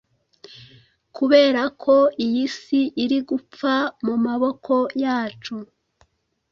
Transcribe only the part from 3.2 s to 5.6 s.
gupfa mumaboko yacu